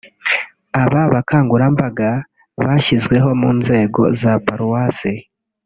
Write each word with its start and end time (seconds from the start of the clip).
Aba 0.83 1.01
bakangurambaga 1.13 2.09
bashyizweho 2.63 3.29
mu 3.41 3.49
nzego 3.59 4.01
za 4.19 4.33
Paruwasi 4.45 5.13